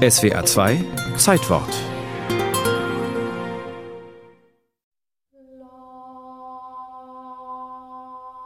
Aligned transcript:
SWA 0.00 0.46
2 0.46 0.82
Zeitwort 1.18 1.68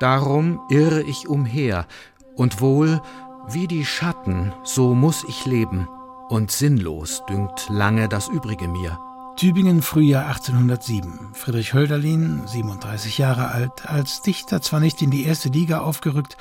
Darum 0.01 0.61
irre 0.69 1.03
ich 1.03 1.29
umher, 1.29 1.87
und 2.35 2.61
wohl, 2.61 3.01
wie 3.47 3.69
die 3.69 3.85
Schatten, 3.85 4.53
so 4.65 4.97
muss 4.97 5.23
ich 5.29 5.47
leben, 5.47 5.89
und 6.29 6.51
sinnlos 6.51 7.23
dünkt 7.29 7.69
lange 7.69 8.09
das 8.09 8.27
Übrige 8.27 8.67
mir. 8.67 8.99
Tübingen, 9.37 9.81
Frühjahr 9.81 10.27
1807. 10.27 11.35
Friedrich 11.35 11.73
Hölderlin, 11.73 12.43
37 12.47 13.19
Jahre 13.19 13.53
alt, 13.53 13.89
als 13.89 14.23
Dichter 14.23 14.61
zwar 14.61 14.81
nicht 14.81 15.03
in 15.03 15.13
die 15.13 15.25
erste 15.25 15.51
Liga 15.51 15.83
aufgerückt, 15.83 16.37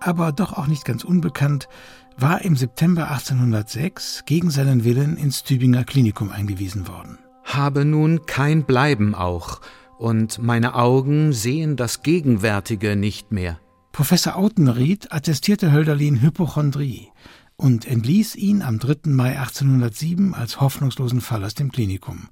aber 0.00 0.32
doch 0.32 0.54
auch 0.54 0.66
nicht 0.66 0.84
ganz 0.84 1.04
unbekannt, 1.04 1.68
war 2.18 2.42
im 2.42 2.56
September 2.56 3.10
1806 3.10 4.24
gegen 4.24 4.50
seinen 4.50 4.84
Willen 4.84 5.16
ins 5.16 5.44
Tübinger 5.44 5.84
Klinikum 5.84 6.30
eingewiesen 6.30 6.88
worden. 6.88 7.18
Habe 7.44 7.84
nun 7.84 8.24
kein 8.26 8.64
Bleiben 8.64 9.14
auch, 9.14 9.60
und 9.98 10.38
meine 10.42 10.74
Augen 10.74 11.32
sehen 11.32 11.76
das 11.76 12.02
Gegenwärtige 12.02 12.96
nicht 12.96 13.32
mehr. 13.32 13.58
Professor 13.92 14.36
Autenried 14.36 15.12
attestierte 15.12 15.72
Hölderlin 15.72 16.20
Hypochondrie 16.20 17.08
und 17.56 17.86
entließ 17.86 18.36
ihn 18.36 18.62
am 18.62 18.78
3. 18.78 19.10
Mai 19.10 19.38
1807 19.38 20.34
als 20.34 20.60
hoffnungslosen 20.60 21.20
Fall 21.20 21.44
aus 21.44 21.54
dem 21.54 21.72
Klinikum. 21.72 22.28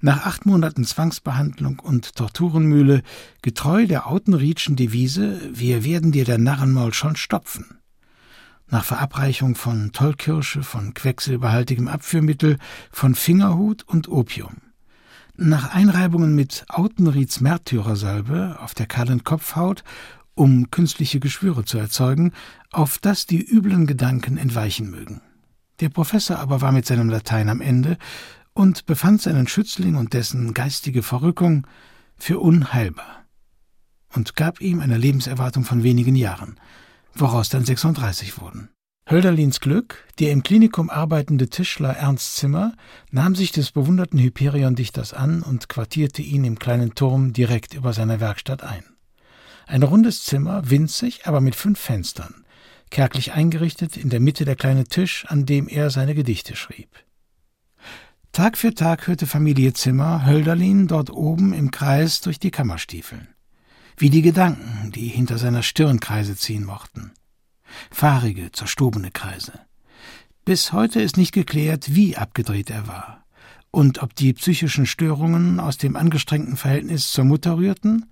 Nach 0.00 0.26
acht 0.26 0.46
Monaten 0.46 0.84
Zwangsbehandlung 0.84 1.80
und 1.80 2.14
Torturenmühle, 2.14 3.02
getreu 3.42 3.86
der 3.86 4.06
Autenriedschen 4.06 4.76
Devise 4.76 5.40
Wir 5.52 5.84
werden 5.84 6.12
dir 6.12 6.24
der 6.24 6.38
Narrenmaul 6.38 6.94
schon 6.94 7.16
stopfen. 7.16 7.77
Nach 8.70 8.84
Verabreichung 8.84 9.54
von 9.54 9.92
Tollkirsche, 9.92 10.62
von 10.62 10.92
quecksilberhaltigem 10.92 11.88
Abführmittel, 11.88 12.58
von 12.90 13.14
Fingerhut 13.14 13.82
und 13.84 14.08
Opium. 14.08 14.58
Nach 15.36 15.74
Einreibungen 15.74 16.34
mit 16.34 16.66
Autenrieds 16.68 17.40
Märtyrersalbe 17.40 18.58
auf 18.60 18.74
der 18.74 18.86
kahlen 18.86 19.24
Kopfhaut, 19.24 19.84
um 20.34 20.70
künstliche 20.70 21.18
Geschwüre 21.18 21.64
zu 21.64 21.78
erzeugen, 21.78 22.32
auf 22.70 22.98
das 22.98 23.24
die 23.24 23.42
üblen 23.42 23.86
Gedanken 23.86 24.36
entweichen 24.36 24.90
mögen. 24.90 25.22
Der 25.80 25.88
Professor 25.88 26.38
aber 26.38 26.60
war 26.60 26.72
mit 26.72 26.84
seinem 26.84 27.08
Latein 27.08 27.48
am 27.48 27.60
Ende 27.62 27.96
und 28.52 28.84
befand 28.84 29.22
seinen 29.22 29.48
Schützling 29.48 29.94
und 29.94 30.12
dessen 30.12 30.52
geistige 30.52 31.02
Verrückung 31.02 31.66
für 32.16 32.40
unheilbar 32.40 33.24
und 34.14 34.36
gab 34.36 34.60
ihm 34.60 34.80
eine 34.80 34.98
Lebenserwartung 34.98 35.64
von 35.64 35.82
wenigen 35.82 36.16
Jahren, 36.16 36.58
woraus 37.20 37.48
dann 37.48 37.64
36 37.64 38.40
wurden. 38.40 38.70
Hölderlins 39.10 39.60
Glück, 39.60 40.04
der 40.18 40.32
im 40.32 40.42
Klinikum 40.42 40.90
arbeitende 40.90 41.48
Tischler 41.48 41.96
Ernst 41.96 42.36
Zimmer, 42.36 42.74
nahm 43.10 43.34
sich 43.34 43.52
des 43.52 43.72
bewunderten 43.72 44.18
Hyperion-Dichters 44.18 45.14
an 45.14 45.42
und 45.42 45.70
quartierte 45.70 46.20
ihn 46.20 46.44
im 46.44 46.58
kleinen 46.58 46.94
Turm 46.94 47.32
direkt 47.32 47.72
über 47.72 47.94
seiner 47.94 48.20
Werkstatt 48.20 48.62
ein. 48.62 48.84
Ein 49.66 49.82
rundes 49.82 50.24
Zimmer, 50.24 50.68
winzig, 50.68 51.26
aber 51.26 51.40
mit 51.40 51.54
fünf 51.54 51.78
Fenstern, 51.80 52.44
kärglich 52.90 53.32
eingerichtet, 53.32 53.96
in 53.96 54.10
der 54.10 54.20
Mitte 54.20 54.44
der 54.44 54.56
kleine 54.56 54.84
Tisch, 54.84 55.24
an 55.28 55.46
dem 55.46 55.68
er 55.68 55.88
seine 55.88 56.14
Gedichte 56.14 56.54
schrieb. 56.54 56.90
Tag 58.32 58.58
für 58.58 58.74
Tag 58.74 59.06
hörte 59.06 59.26
Familie 59.26 59.72
Zimmer 59.72 60.26
Hölderlin 60.26 60.86
dort 60.86 61.10
oben 61.10 61.54
im 61.54 61.70
Kreis 61.70 62.20
durch 62.20 62.38
die 62.38 62.50
Kammer 62.50 62.78
stiefeln. 62.78 63.28
Wie 63.98 64.10
die 64.10 64.22
Gedanken, 64.22 64.92
die 64.92 65.08
hinter 65.08 65.38
seiner 65.38 65.62
Stirn 65.62 66.00
Kreise 66.00 66.36
ziehen 66.36 66.64
mochten 66.64 67.12
fahrige, 67.90 68.52
zerstobene 68.52 69.10
Kreise. 69.10 69.52
Bis 70.44 70.72
heute 70.72 71.00
ist 71.00 71.16
nicht 71.16 71.32
geklärt, 71.32 71.94
wie 71.94 72.16
abgedreht 72.16 72.70
er 72.70 72.86
war 72.88 73.24
und 73.70 74.02
ob 74.02 74.14
die 74.14 74.32
psychischen 74.32 74.86
Störungen 74.86 75.60
aus 75.60 75.76
dem 75.76 75.94
angestrengten 75.94 76.56
Verhältnis 76.56 77.12
zur 77.12 77.24
Mutter 77.24 77.58
rührten, 77.58 78.06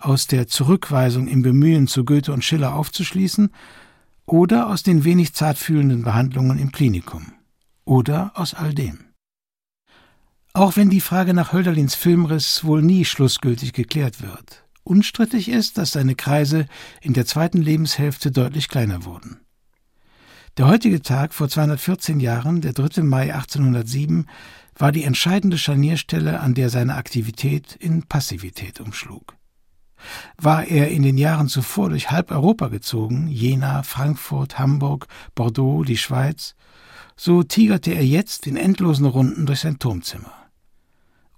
aus 0.00 0.26
der 0.26 0.48
Zurückweisung 0.48 1.28
im 1.28 1.42
Bemühen, 1.42 1.86
zu 1.86 2.04
Goethe 2.04 2.32
und 2.32 2.44
Schiller 2.44 2.74
aufzuschließen, 2.74 3.50
oder 4.26 4.68
aus 4.68 4.82
den 4.82 5.04
wenig 5.04 5.32
zartfühlenden 5.32 6.02
Behandlungen 6.02 6.58
im 6.58 6.72
Klinikum, 6.72 7.32
oder 7.84 8.32
aus 8.34 8.52
all 8.54 8.74
dem. 8.74 9.04
Auch 10.52 10.76
wenn 10.76 10.90
die 10.90 11.00
Frage 11.00 11.34
nach 11.34 11.52
Hölderlins 11.52 11.94
Filmriss 11.94 12.64
wohl 12.64 12.82
nie 12.82 13.04
schlussgültig 13.04 13.72
geklärt 13.72 14.22
wird, 14.22 14.65
Unstrittig 14.86 15.48
ist, 15.48 15.78
dass 15.78 15.90
seine 15.90 16.14
Kreise 16.14 16.66
in 17.00 17.12
der 17.12 17.26
zweiten 17.26 17.60
Lebenshälfte 17.60 18.30
deutlich 18.30 18.68
kleiner 18.68 19.04
wurden. 19.04 19.40
Der 20.58 20.68
heutige 20.68 21.02
Tag 21.02 21.34
vor 21.34 21.48
214 21.48 22.20
Jahren, 22.20 22.60
der 22.60 22.72
3. 22.72 23.02
Mai 23.02 23.34
1807, 23.34 24.28
war 24.78 24.92
die 24.92 25.02
entscheidende 25.02 25.58
Scharnierstelle, 25.58 26.38
an 26.38 26.54
der 26.54 26.70
seine 26.70 26.94
Aktivität 26.94 27.74
in 27.74 28.04
Passivität 28.04 28.78
umschlug. 28.78 29.34
War 30.38 30.64
er 30.64 30.88
in 30.88 31.02
den 31.02 31.18
Jahren 31.18 31.48
zuvor 31.48 31.88
durch 31.88 32.12
halb 32.12 32.30
Europa 32.30 32.68
gezogen, 32.68 33.26
Jena, 33.26 33.82
Frankfurt, 33.82 34.60
Hamburg, 34.60 35.08
Bordeaux, 35.34 35.82
die 35.82 35.96
Schweiz, 35.96 36.54
so 37.16 37.42
tigerte 37.42 37.90
er 37.90 38.06
jetzt 38.06 38.46
in 38.46 38.56
endlosen 38.56 39.06
Runden 39.06 39.46
durch 39.46 39.60
sein 39.60 39.80
Turmzimmer 39.80 40.32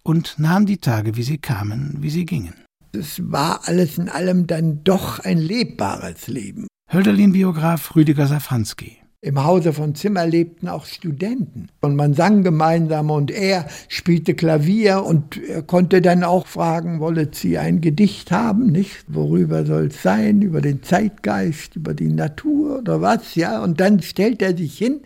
und 0.03 0.39
nahm 0.39 0.67
die 0.67 0.79
Tage, 0.79 1.17
wie 1.17 1.23
sie 1.23 1.39
kamen, 1.39 1.97
wie 2.03 2.11
sie 2.11 2.27
gingen 2.27 2.68
es 2.99 3.33
war 3.33 3.63
alles 3.65 3.97
in 3.97 4.09
allem 4.09 4.47
dann 4.47 4.83
doch 4.85 5.21
ein 5.21 5.39
lebbares 5.39 6.27
Leben. 6.27 6.67
Hölderlin-Biograf 6.93 7.95
Rüdiger 7.97 8.27
Safranski. 8.27 8.99
Im 9.21 9.43
Hause 9.43 9.73
von 9.73 9.97
Zimmer 9.97 10.27
lebten 10.27 10.69
auch 10.69 10.87
Studenten. 10.87 11.69
Und 11.81 11.97
man 11.97 12.15
sang 12.15 12.45
gemeinsam 12.45 13.11
und 13.11 13.33
er 13.33 13.67
spielte 13.89 14.35
Klavier 14.35 15.03
und 15.05 15.37
er 15.43 15.63
konnte 15.63 16.01
dann 16.01 16.23
auch 16.23 16.47
fragen, 16.47 17.01
wollet 17.01 17.35
Sie 17.35 17.59
ein 17.59 17.81
Gedicht 17.81 18.31
haben, 18.31 18.67
nicht? 18.67 19.05
Worüber 19.09 19.67
soll 19.67 19.87
es 19.87 20.03
sein? 20.03 20.41
Über 20.41 20.61
den 20.61 20.85
Zeitgeist, 20.85 21.75
über 21.75 21.95
die 21.95 22.13
Natur 22.13 22.79
oder 22.79 23.01
was? 23.01 23.35
Ja, 23.35 23.61
und 23.61 23.81
dann 23.81 24.03
stellt 24.03 24.41
er 24.41 24.57
sich 24.57 24.79
hin 24.79 25.01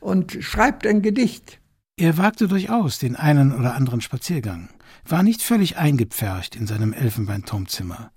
und 0.00 0.36
schreibt 0.40 0.84
ein 0.84 1.00
Gedicht. 1.00 1.60
Er 1.96 2.18
wagte 2.18 2.48
durchaus 2.48 2.98
den 2.98 3.14
einen 3.14 3.52
oder 3.52 3.74
anderen 3.74 4.00
Spaziergang 4.00 4.68
war 5.06 5.22
nicht 5.22 5.42
völlig 5.42 5.76
eingepfercht 5.76 6.56
in 6.56 6.66
seinem 6.66 6.92
Elfenbeinturmzimmer. 6.92 8.10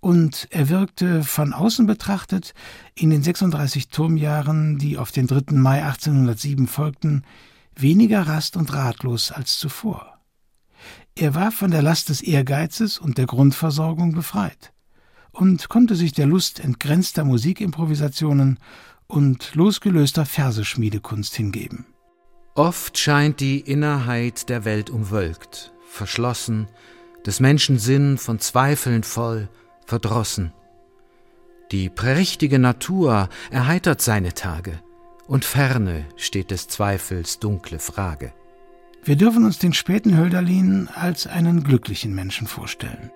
Und 0.00 0.48
er 0.50 0.68
wirkte 0.68 1.24
von 1.24 1.54
außen 1.54 1.86
betrachtet 1.86 2.52
in 2.94 3.08
den 3.08 3.22
36 3.22 3.88
Turmjahren, 3.88 4.76
die 4.76 4.98
auf 4.98 5.12
den 5.12 5.26
3. 5.26 5.56
Mai 5.56 5.82
1807 5.82 6.66
folgten, 6.66 7.24
weniger 7.74 8.26
rast 8.26 8.56
und 8.56 8.74
ratlos 8.74 9.32
als 9.32 9.58
zuvor. 9.58 10.18
Er 11.14 11.34
war 11.34 11.52
von 11.52 11.70
der 11.70 11.80
Last 11.82 12.10
des 12.10 12.20
Ehrgeizes 12.20 12.98
und 12.98 13.16
der 13.16 13.26
Grundversorgung 13.26 14.12
befreit 14.12 14.74
und 15.32 15.70
konnte 15.70 15.94
sich 15.94 16.12
der 16.12 16.26
Lust 16.26 16.60
entgrenzter 16.60 17.24
Musikimprovisationen 17.24 18.58
und 19.06 19.54
losgelöster 19.54 20.26
Verseschmiedekunst 20.26 21.34
hingeben. 21.34 21.86
Oft 22.56 22.96
scheint 22.96 23.40
die 23.40 23.60
Innerheit 23.60 24.48
der 24.48 24.64
Welt 24.64 24.88
umwölkt, 24.88 25.74
verschlossen, 25.86 26.68
des 27.26 27.38
Menschen 27.38 27.78
Sinn 27.78 28.16
von 28.16 28.38
Zweifeln 28.38 29.02
voll, 29.02 29.50
verdrossen. 29.84 30.54
Die 31.70 31.90
prächtige 31.90 32.58
Natur 32.58 33.28
erheitert 33.50 34.00
seine 34.00 34.32
Tage, 34.32 34.80
und 35.26 35.44
ferne 35.44 36.06
steht 36.16 36.50
des 36.50 36.66
Zweifels 36.66 37.40
dunkle 37.40 37.78
Frage. 37.78 38.32
Wir 39.04 39.16
dürfen 39.16 39.44
uns 39.44 39.58
den 39.58 39.74
späten 39.74 40.16
Hölderlin 40.16 40.88
als 40.94 41.26
einen 41.26 41.62
glücklichen 41.62 42.14
Menschen 42.14 42.46
vorstellen. 42.46 43.10